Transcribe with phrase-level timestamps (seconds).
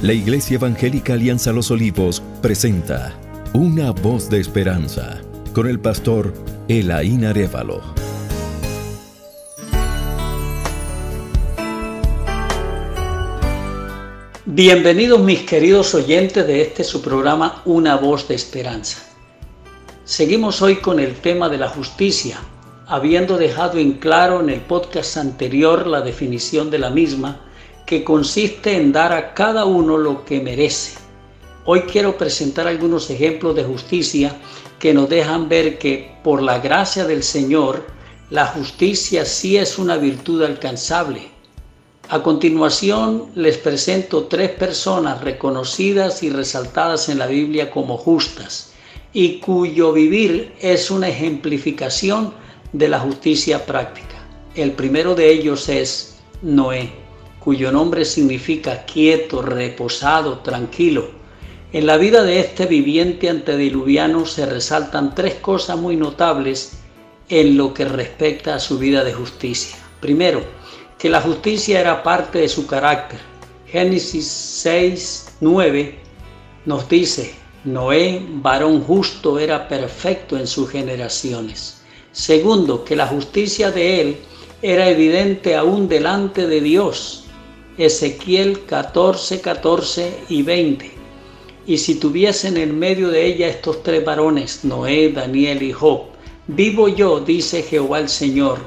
[0.00, 3.18] La Iglesia Evangélica Alianza Los Olivos presenta
[3.52, 5.20] Una voz de esperanza
[5.52, 6.32] con el pastor
[6.68, 7.82] Elaín Arevalo.
[14.46, 19.02] Bienvenidos mis queridos oyentes de este su programa Una voz de esperanza.
[20.04, 22.38] Seguimos hoy con el tema de la justicia,
[22.86, 27.47] habiendo dejado en claro en el podcast anterior la definición de la misma
[27.88, 30.98] que consiste en dar a cada uno lo que merece.
[31.64, 34.36] Hoy quiero presentar algunos ejemplos de justicia
[34.78, 37.86] que nos dejan ver que por la gracia del Señor,
[38.28, 41.30] la justicia sí es una virtud alcanzable.
[42.10, 48.72] A continuación les presento tres personas reconocidas y resaltadas en la Biblia como justas
[49.14, 52.34] y cuyo vivir es una ejemplificación
[52.70, 54.26] de la justicia práctica.
[54.54, 57.07] El primero de ellos es Noé
[57.48, 61.08] cuyo nombre significa quieto, reposado, tranquilo.
[61.72, 66.72] En la vida de este viviente antediluviano se resaltan tres cosas muy notables
[67.30, 69.78] en lo que respecta a su vida de justicia.
[69.98, 70.42] Primero,
[70.98, 73.18] que la justicia era parte de su carácter.
[73.66, 75.98] Génesis 6, 9
[76.66, 77.34] nos dice,
[77.64, 81.80] Noé, varón justo, era perfecto en sus generaciones.
[82.12, 84.16] Segundo, que la justicia de él
[84.60, 87.24] era evidente aún delante de Dios.
[87.78, 90.90] Ezequiel 14, 14 y 20.
[91.64, 96.06] Y si tuviesen en medio de ella estos tres varones, Noé, Daniel y Job,
[96.48, 98.58] vivo yo, dice Jehová el Señor,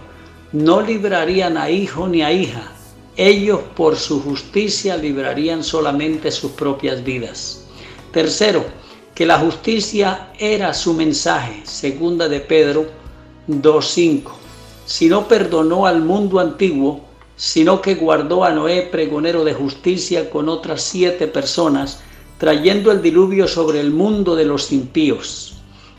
[0.54, 2.72] no librarían a hijo ni a hija,
[3.18, 7.66] ellos por su justicia librarían solamente sus propias vidas.
[8.14, 8.64] Tercero,
[9.14, 12.86] que la justicia era su mensaje, segunda de Pedro
[13.50, 14.32] 2.5.
[14.86, 17.11] Si no perdonó al mundo antiguo,
[17.42, 22.00] sino que guardó a Noé pregonero de justicia con otras siete personas,
[22.38, 25.56] trayendo el diluvio sobre el mundo de los impíos.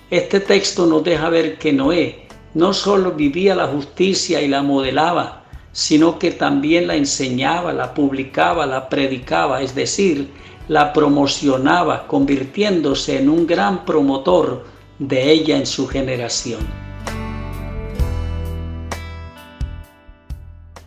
[0.09, 5.43] Este texto nos deja ver que Noé no solo vivía la justicia y la modelaba,
[5.73, 10.31] sino que también la enseñaba, la publicaba, la predicaba, es decir,
[10.69, 14.65] la promocionaba, convirtiéndose en un gran promotor
[15.01, 16.82] de ella en su generación.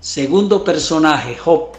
[0.05, 1.69] Segundo personaje, Job,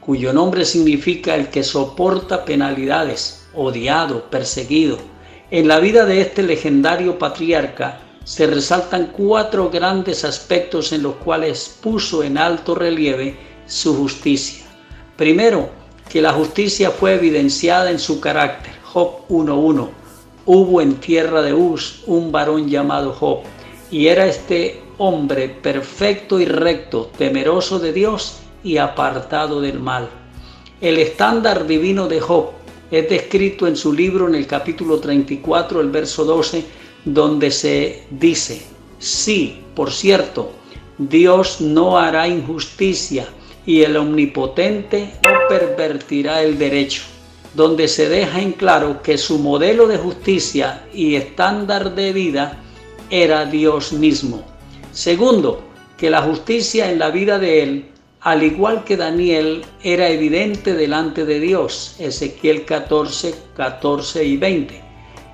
[0.00, 4.96] cuyo nombre significa el que soporta penalidades, odiado, perseguido.
[5.50, 11.76] En la vida de este legendario patriarca se resaltan cuatro grandes aspectos en los cuales
[11.82, 14.64] puso en alto relieve su justicia.
[15.18, 15.68] Primero,
[16.08, 18.72] que la justicia fue evidenciada en su carácter.
[18.84, 19.90] Job 1.1.
[20.46, 23.40] Hubo en tierra de Uz un varón llamado Job,
[23.90, 30.08] y era este hombre perfecto y recto, temeroso de Dios y apartado del mal.
[30.80, 32.50] El estándar divino de Job
[32.90, 36.64] es descrito en su libro en el capítulo 34, el verso 12,
[37.04, 38.62] donde se dice,
[38.98, 40.52] sí, por cierto,
[40.98, 43.26] Dios no hará injusticia
[43.66, 47.02] y el omnipotente no pervertirá el derecho,
[47.54, 52.62] donde se deja en claro que su modelo de justicia y estándar de vida
[53.10, 54.55] era Dios mismo.
[54.96, 55.62] Segundo,
[55.98, 57.84] que la justicia en la vida de él,
[58.22, 61.96] al igual que Daniel, era evidente delante de Dios.
[61.98, 64.82] Ezequiel 14, 14 y 20.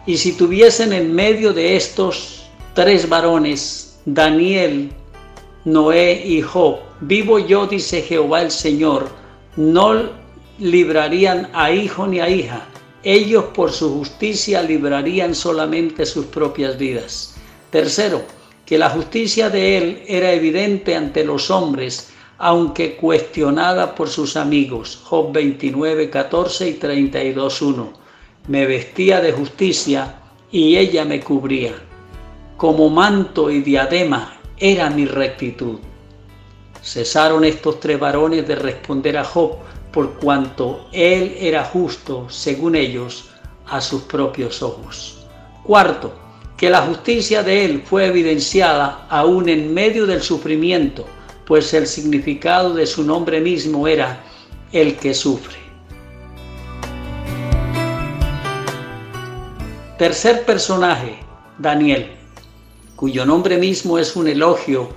[0.05, 2.43] Y si tuviesen en medio de estos
[2.75, 4.91] tres varones, Daniel,
[5.65, 9.11] Noé y Job, vivo yo, dice Jehová el Señor,
[9.55, 10.11] no
[10.59, 12.67] librarían a hijo ni a hija,
[13.05, 17.37] ellos por su justicia librarían solamente sus propias vidas.
[17.71, 18.23] Tercero,
[18.73, 24.99] que la justicia de él era evidente ante los hombres, aunque cuestionada por sus amigos.
[25.05, 27.93] Job 29, 14 y 32, 1.
[28.49, 31.75] Me vestía de justicia y ella me cubría.
[32.57, 35.79] Como manto y diadema era mi rectitud.
[36.83, 39.57] Cesaron estos tres varones de responder a Job
[39.93, 43.29] por cuanto él era justo, según ellos,
[43.67, 45.27] a sus propios ojos.
[45.63, 46.22] Cuarto,
[46.63, 51.05] que la justicia de Él fue evidenciada aún en medio del sufrimiento,
[51.45, 54.23] pues el significado de su nombre mismo era
[54.71, 55.57] el que sufre.
[59.99, 61.19] Tercer personaje,
[61.59, 62.13] Daniel,
[62.95, 64.91] cuyo nombre mismo es un elogio,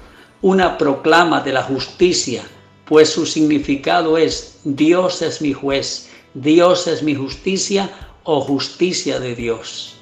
[0.43, 2.43] una proclama de la justicia,
[2.85, 7.89] pues su significado es Dios es mi juez, Dios es mi justicia
[8.23, 9.94] o justicia de Dios.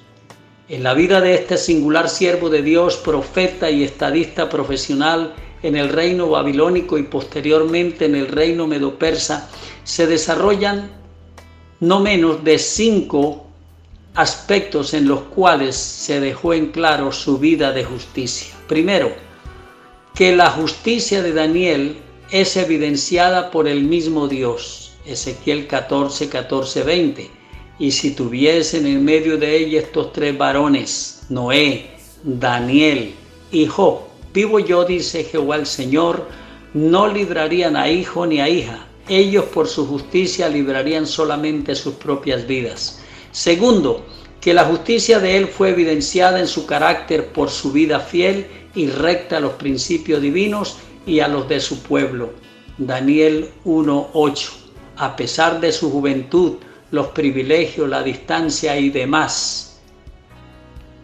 [0.73, 5.89] En la vida de este singular siervo de Dios, profeta y estadista profesional en el
[5.89, 9.51] reino babilónico y posteriormente en el reino medo-persa,
[9.83, 10.89] se desarrollan
[11.79, 13.45] no menos de cinco
[14.15, 18.55] aspectos en los cuales se dejó en claro su vida de justicia.
[18.67, 19.13] Primero,
[20.15, 21.97] que la justicia de Daniel
[22.31, 24.93] es evidenciada por el mismo Dios.
[25.05, 27.42] Ezequiel 14, 14, 20.
[27.83, 31.91] Y si tuviesen en medio de ella estos tres varones, Noé,
[32.23, 33.13] Daniel
[33.51, 34.03] y Job,
[34.33, 36.25] vivo yo, dice Jehová el Señor,
[36.73, 38.87] no librarían a hijo ni a hija.
[39.09, 43.01] Ellos por su justicia librarían solamente sus propias vidas.
[43.33, 44.05] Segundo,
[44.39, 48.87] que la justicia de él fue evidenciada en su carácter por su vida fiel y
[48.87, 52.29] recta a los principios divinos y a los de su pueblo.
[52.77, 54.51] Daniel 1.8.
[54.95, 56.59] A pesar de su juventud,
[56.93, 59.79] los privilegios, la distancia y demás.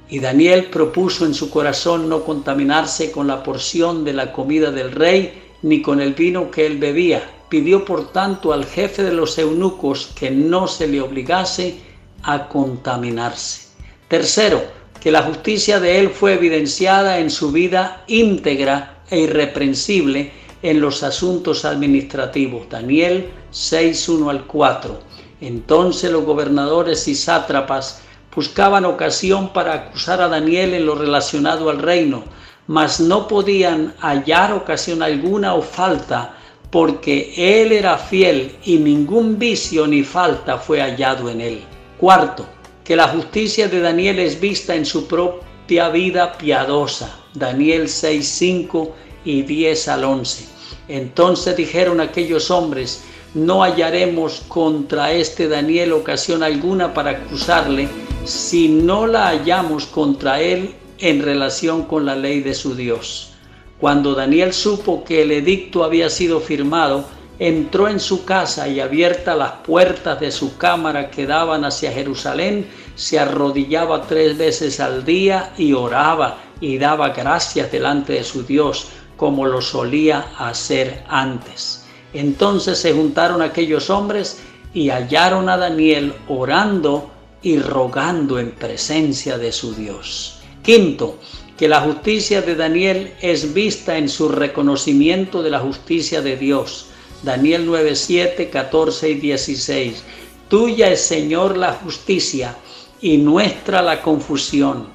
[0.08, 4.92] Y Daniel propuso en su corazón no contaminarse con la porción de la comida del
[4.92, 7.28] rey ni con el vino que él bebía.
[7.50, 11.78] Pidió por tanto al jefe de los eunucos que no se le obligase
[12.22, 13.70] a contaminarse.
[14.08, 14.62] Tercero,
[15.02, 20.32] que la justicia de él fue evidenciada en su vida íntegra e irreprensible
[20.62, 22.70] en los asuntos administrativos.
[22.70, 25.09] Daniel 6, 1 al 4.
[25.42, 28.02] Entonces los gobernadores y sátrapas
[28.34, 32.24] buscaban ocasión para acusar a Daniel en lo relacionado al reino,
[32.68, 36.36] mas no podían hallar ocasión alguna o falta,
[36.72, 41.62] porque él era fiel y ningún vicio ni falta fue hallado en él.
[41.98, 42.46] Cuarto,
[42.86, 47.20] que la justicia de Daniel es vista en su propia vida piadosa.
[47.34, 48.96] Daniel 6, 5
[49.26, 50.46] y 10 al 11.
[50.88, 53.04] Entonces dijeron aquellos hombres,
[53.34, 57.88] no hallaremos contra este Daniel ocasión alguna para acusarle
[58.26, 63.34] si no la hallamos contra él en relación con la ley de su Dios.
[63.80, 67.06] Cuando Daniel supo que el edicto había sido firmado,
[67.40, 72.68] entró en su casa y abiertas las puertas de su cámara que daban hacia Jerusalén,
[72.96, 78.88] se arrodillaba tres veces al día y oraba y daba gracias delante de su Dios,
[79.16, 81.86] como lo solía hacer antes.
[82.14, 84.40] Entonces se juntaron aquellos hombres
[84.74, 87.10] y hallaron a Daniel orando
[87.42, 90.40] y rogando en presencia de su Dios.
[90.64, 91.18] Quinto,
[91.58, 96.90] que la justicia de Daniel es vista en su reconocimiento de la justicia de Dios
[97.22, 100.04] Daniel 9, 7, 14 y 16.
[100.48, 102.56] Tuya es, Señor, la justicia
[103.02, 104.88] y nuestra la confusión.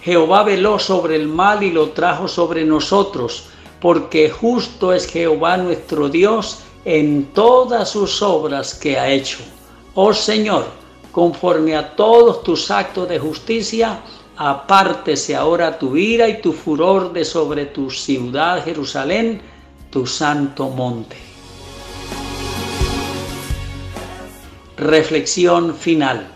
[0.00, 3.46] Jehová veló sobre el mal y lo trajo sobre nosotros,
[3.84, 9.40] porque justo es Jehová nuestro Dios en todas sus obras que ha hecho.
[9.92, 10.64] Oh Señor,
[11.12, 14.00] conforme a todos tus actos de justicia,
[14.38, 19.42] apártese ahora tu ira y tu furor de sobre tu ciudad Jerusalén,
[19.90, 21.18] tu santo monte.
[24.78, 26.28] Reflexión final.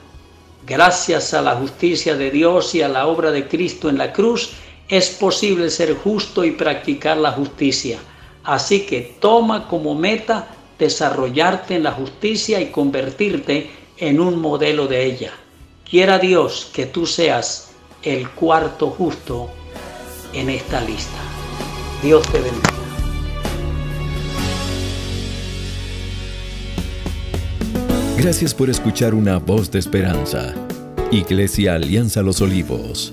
[0.66, 4.50] Gracias a la justicia de Dios y a la obra de Cristo en la cruz,
[4.88, 7.98] es posible ser justo y practicar la justicia.
[8.44, 10.48] Así que toma como meta
[10.78, 15.32] desarrollarte en la justicia y convertirte en un modelo de ella.
[15.88, 19.50] Quiera Dios que tú seas el cuarto justo
[20.32, 21.18] en esta lista.
[22.02, 22.68] Dios te bendiga.
[28.16, 30.54] Gracias por escuchar una voz de esperanza.
[31.10, 33.12] Iglesia Alianza Los Olivos